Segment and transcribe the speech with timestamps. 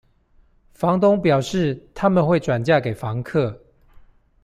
[0.73, 3.61] 房東表示，他們會轉嫁給房客